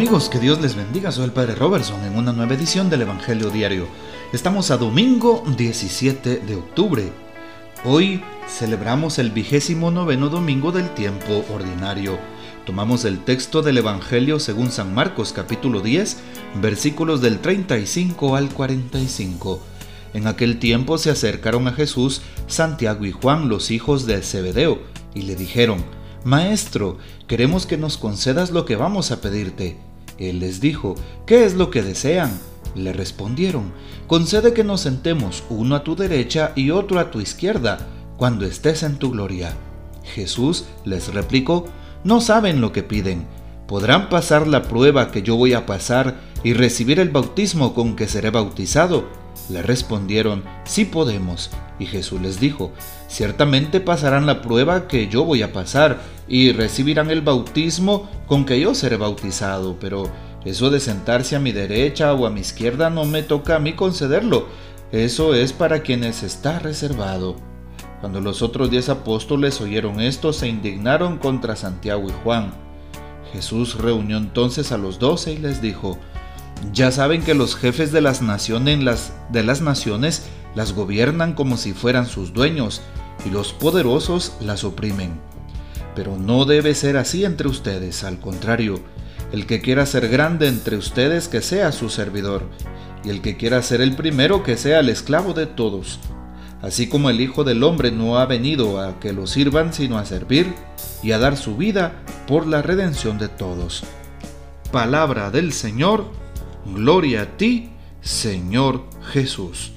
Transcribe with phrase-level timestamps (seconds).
[0.00, 1.12] amigos, que Dios les bendiga.
[1.12, 3.86] Soy el Padre Robertson en una nueva edición del Evangelio Diario.
[4.32, 7.12] Estamos a domingo 17 de octubre.
[7.84, 12.18] Hoy celebramos el vigésimo noveno domingo del tiempo ordinario.
[12.64, 16.16] Tomamos el texto del Evangelio según San Marcos capítulo 10,
[16.62, 19.60] versículos del 35 al 45.
[20.14, 24.78] En aquel tiempo se acercaron a Jesús Santiago y Juan, los hijos de Zebedeo,
[25.14, 25.84] y le dijeron,
[26.24, 26.96] Maestro,
[27.26, 29.89] queremos que nos concedas lo que vamos a pedirte.
[30.20, 30.94] Él les dijo,
[31.26, 32.38] ¿qué es lo que desean?
[32.76, 33.72] Le respondieron,
[34.06, 38.82] concede que nos sentemos uno a tu derecha y otro a tu izquierda, cuando estés
[38.82, 39.54] en tu gloria.
[40.04, 41.66] Jesús les replicó,
[42.04, 43.26] no saben lo que piden.
[43.66, 48.08] ¿Podrán pasar la prueba que yo voy a pasar y recibir el bautismo con que
[48.08, 49.19] seré bautizado?
[49.50, 51.50] Le respondieron, sí podemos.
[51.78, 52.72] Y Jesús les dijo,
[53.08, 58.60] ciertamente pasarán la prueba que yo voy a pasar y recibirán el bautismo con que
[58.60, 60.10] yo seré bautizado, pero
[60.44, 63.72] eso de sentarse a mi derecha o a mi izquierda no me toca a mí
[63.72, 64.46] concederlo,
[64.92, 67.36] eso es para quienes está reservado.
[68.00, 72.52] Cuando los otros diez apóstoles oyeron esto, se indignaron contra Santiago y Juan.
[73.32, 75.98] Jesús reunió entonces a los doce y les dijo,
[76.72, 81.56] ya saben que los jefes de las naciones, las, de las naciones las gobiernan como
[81.56, 82.82] si fueran sus dueños
[83.24, 85.20] y los poderosos las oprimen.
[85.94, 88.80] Pero no debe ser así entre ustedes, al contrario,
[89.32, 92.42] el que quiera ser grande entre ustedes que sea su servidor,
[93.04, 95.98] y el que quiera ser el primero que sea el esclavo de todos.
[96.62, 100.04] Así como el Hijo del Hombre no ha venido a que lo sirvan sino a
[100.04, 100.52] servir
[101.02, 103.82] y a dar su vida por la redención de todos.
[104.70, 106.10] Palabra del Señor
[106.66, 107.70] Gloria a ti,
[108.02, 109.72] Señor Jesús.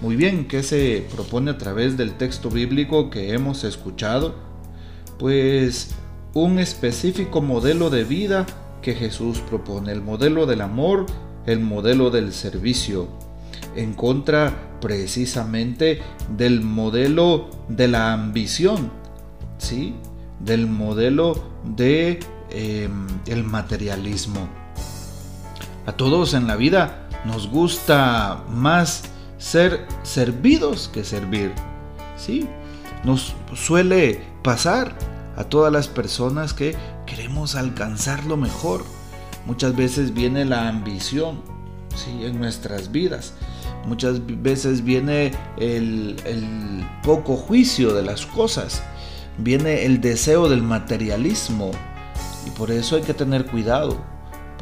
[0.00, 4.34] Muy bien, ¿qué se propone a través del texto bíblico que hemos escuchado?
[5.18, 5.94] Pues
[6.34, 8.46] un específico modelo de vida
[8.82, 11.06] que Jesús propone, el modelo del amor,
[11.46, 13.08] el modelo del servicio,
[13.74, 16.00] en contra precisamente
[16.36, 18.90] del modelo de la ambición,
[19.58, 19.94] ¿sí?
[20.40, 22.20] Del modelo de
[22.50, 24.65] em, el materialismo.
[25.86, 29.04] A todos en la vida nos gusta más
[29.38, 31.52] ser servidos que servir.
[32.16, 32.48] ¿Sí?
[33.04, 34.96] Nos suele pasar
[35.36, 36.74] a todas las personas que
[37.06, 38.84] queremos alcanzar lo mejor.
[39.44, 41.40] Muchas veces viene la ambición
[41.94, 42.24] ¿sí?
[42.24, 43.34] en nuestras vidas.
[43.86, 48.82] Muchas veces viene el, el poco juicio de las cosas.
[49.38, 51.70] Viene el deseo del materialismo.
[52.44, 54.15] Y por eso hay que tener cuidado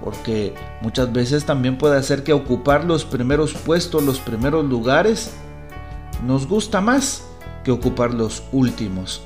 [0.04, 5.32] porque muchas veces también puede hacer que ocupar los primeros puestos, los primeros lugares,
[6.26, 7.25] nos gusta más
[7.65, 9.22] que ocupar los últimos.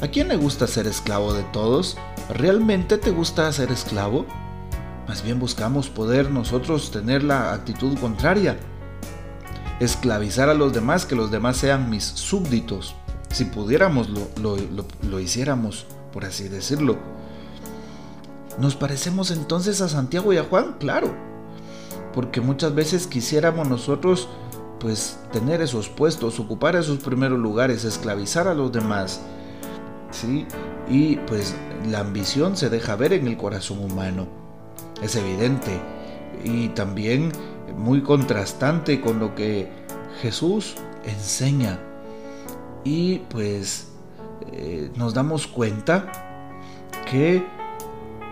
[0.00, 1.98] ¿A quién le gusta ser esclavo de todos?
[2.30, 4.24] ¿Realmente te gusta ser esclavo?
[5.06, 8.56] Más bien buscamos poder nosotros tener la actitud contraria.
[9.78, 12.94] Esclavizar a los demás, que los demás sean mis súbditos.
[13.30, 14.56] Si pudiéramos lo,
[15.02, 17.17] lo hiciéramos, por así decirlo
[18.58, 20.76] ¿Nos parecemos entonces a Santiago y a Juan?
[20.80, 21.14] Claro,
[22.12, 24.28] porque muchas veces quisiéramos nosotros
[24.80, 29.20] pues tener esos puestos, ocupar esos primeros lugares, esclavizar a los demás.
[30.10, 30.46] ¿Sí?
[30.88, 31.54] Y pues
[31.88, 34.26] la ambición se deja ver en el corazón humano.
[35.02, 35.80] Es evidente
[36.44, 37.30] y también
[37.76, 39.68] muy contrastante con lo que
[40.20, 41.78] Jesús enseña.
[42.84, 43.88] Y pues
[44.52, 46.10] eh, nos damos cuenta
[47.10, 47.44] que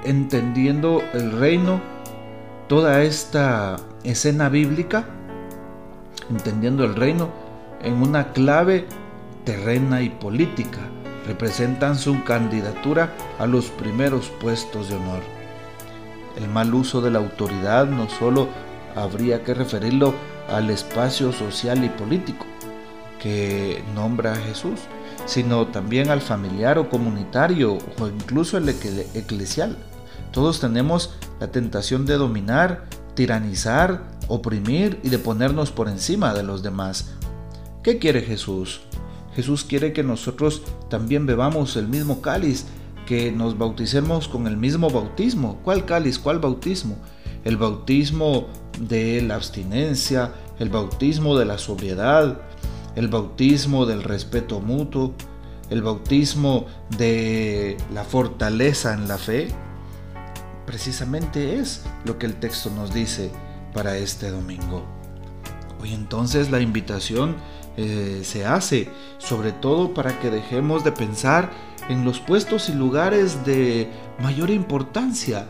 [0.04, 1.80] entendiendo el reino,
[2.68, 5.04] toda esta escena bíblica,
[6.30, 7.30] entendiendo el reino
[7.82, 8.86] en una clave
[9.44, 10.80] terrena y política,
[11.26, 15.22] representan su candidatura a los primeros puestos de honor.
[16.36, 18.48] El mal uso de la autoridad no solo
[18.94, 20.14] habría que referirlo
[20.48, 22.46] al espacio social y político
[23.20, 24.80] que nombra a Jesús,
[25.24, 29.76] sino también al familiar o comunitario o incluso el eclesial.
[30.32, 32.84] Todos tenemos la tentación de dominar,
[33.14, 37.14] tiranizar, oprimir y de ponernos por encima de los demás.
[37.82, 38.80] ¿Qué quiere Jesús?
[39.34, 42.66] Jesús quiere que nosotros también bebamos el mismo cáliz,
[43.06, 45.60] que nos bauticemos con el mismo bautismo.
[45.62, 46.18] ¿Cuál cáliz?
[46.18, 46.96] ¿Cuál bautismo?
[47.44, 48.48] El bautismo
[48.80, 52.40] de la abstinencia, el bautismo de la sobriedad,
[52.96, 55.14] el bautismo del respeto mutuo,
[55.70, 56.66] el bautismo
[56.98, 59.48] de la fortaleza en la fe
[60.66, 63.30] precisamente es lo que el texto nos dice
[63.72, 64.84] para este domingo.
[65.80, 67.36] Hoy entonces la invitación
[67.76, 71.50] eh, se hace sobre todo para que dejemos de pensar
[71.88, 75.46] en los puestos y lugares de mayor importancia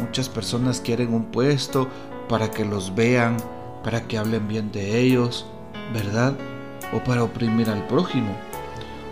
[0.00, 1.88] Muchas personas quieren un puesto
[2.28, 3.36] para que los vean,
[3.84, 5.46] para que hablen bien de ellos,
[5.92, 6.34] ¿verdad?
[6.92, 8.34] O para oprimir al prójimo.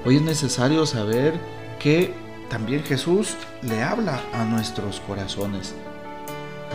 [0.07, 1.39] Hoy es necesario saber
[1.79, 2.15] que
[2.51, 5.75] también Jesús le habla a nuestros corazones.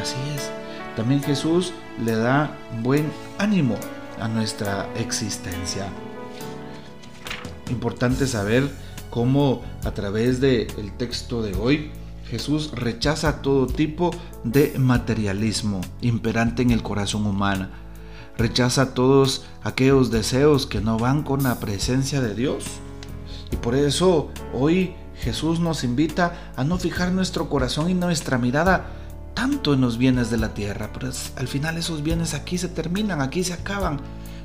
[0.01, 0.49] Así es,
[0.95, 1.73] también Jesús
[2.03, 3.75] le da buen ánimo
[4.19, 5.87] a nuestra existencia.
[7.69, 8.69] Importante saber
[9.09, 11.91] cómo a través del texto de hoy
[12.29, 14.11] Jesús rechaza todo tipo
[14.43, 17.67] de materialismo imperante en el corazón humano.
[18.37, 22.65] Rechaza todos aquellos deseos que no van con la presencia de Dios.
[23.51, 24.95] Y por eso hoy
[25.25, 28.85] Jesús nos invita a no fijar nuestro corazón y nuestra mirada
[29.33, 33.21] tanto en los bienes de la tierra, pero al final esos bienes aquí se terminan,
[33.21, 34.01] aquí se acaban.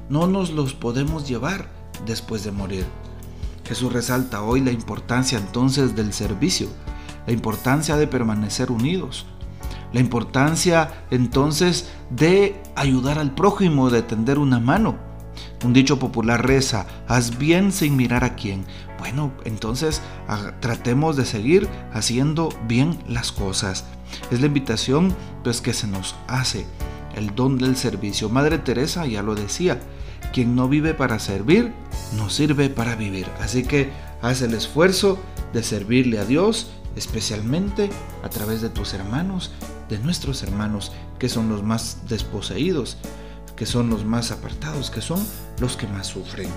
[0.08, 1.68] No nos los podemos llevar
[2.06, 2.86] después de morir.
[3.66, 6.68] Jesús resalta hoy la importancia entonces del servicio,
[7.26, 9.26] la importancia de permanecer unidos,
[9.92, 15.09] la importancia entonces de ayudar al prójimo, de tender una mano.
[15.64, 18.64] Un dicho popular reza, haz bien sin mirar a quién.
[18.98, 23.84] Bueno, entonces ah, tratemos de seguir haciendo bien las cosas.
[24.30, 26.66] Es la invitación pues que se nos hace,
[27.14, 28.28] el don del servicio.
[28.28, 29.80] Madre Teresa ya lo decía,
[30.32, 31.72] quien no vive para servir,
[32.16, 33.26] no sirve para vivir.
[33.40, 33.90] Así que
[34.22, 35.18] haz el esfuerzo
[35.52, 37.90] de servirle a Dios, especialmente
[38.22, 39.50] a través de tus hermanos,
[39.88, 42.96] de nuestros hermanos, que son los más desposeídos,
[43.60, 45.22] que son los más apartados, que son
[45.60, 46.48] los que más sufren.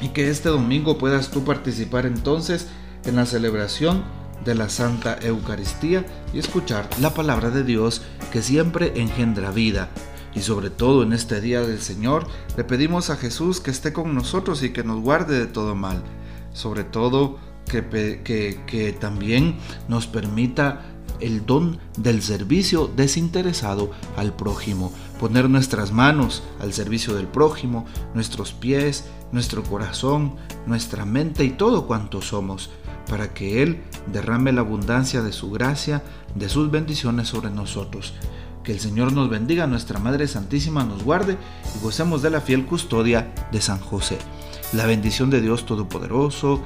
[0.00, 2.68] Y que este domingo puedas tú participar entonces
[3.04, 4.04] en la celebración
[4.44, 9.90] de la Santa Eucaristía y escuchar la palabra de Dios que siempre engendra vida.
[10.36, 14.14] Y sobre todo en este día del Señor, le pedimos a Jesús que esté con
[14.14, 16.00] nosotros y que nos guarde de todo mal.
[16.52, 17.82] Sobre todo que,
[18.22, 19.56] que, que también
[19.88, 20.91] nos permita
[21.22, 28.52] el don del servicio desinteresado al prójimo, poner nuestras manos al servicio del prójimo, nuestros
[28.52, 30.34] pies, nuestro corazón,
[30.66, 32.70] nuestra mente y todo cuanto somos
[33.08, 33.82] para que Él
[34.12, 36.02] derrame la abundancia de su gracia,
[36.34, 38.14] de sus bendiciones sobre nosotros.
[38.64, 41.36] Que el Señor nos bendiga, nuestra Madre Santísima nos guarde
[41.76, 44.18] y gocemos de la fiel custodia de San José.
[44.72, 46.62] La bendición de Dios Todopoderoso,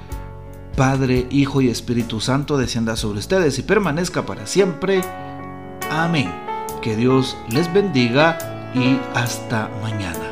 [0.77, 5.01] Padre, Hijo y Espíritu Santo descienda sobre ustedes y permanezca para siempre.
[5.91, 6.31] Amén.
[6.83, 8.39] Que Dios les bendiga
[8.75, 10.26] y hasta mañana.